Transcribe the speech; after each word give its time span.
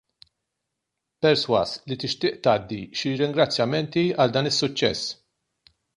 Persważ 1.25 1.73
li 1.91 1.97
tixtieq 2.05 2.39
tgħaddi 2.47 2.81
xi 3.01 3.13
ringrazzjamenti 3.23 4.07
għal 4.25 4.35
dan 4.39 4.53
is-suċċess. 4.53 5.75